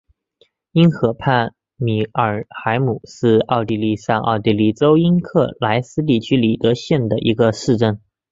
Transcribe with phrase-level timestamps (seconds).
[0.71, 8.01] 因河畔米尔海姆是奥地利上奥地利州因克赖斯地区里德县的一个市镇。